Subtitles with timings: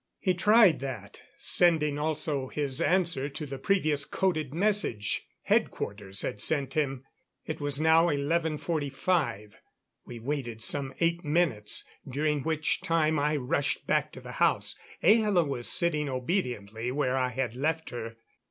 [0.17, 6.73] He tried that sending also his answer to the previous coded message Headquarters had sent
[6.73, 7.03] him.
[7.45, 9.53] It was now 11:45.
[10.03, 14.75] We waited some eight minutes, during which time I rushed back to the house.
[15.03, 18.15] Ahla was sitting obediently where I had left her.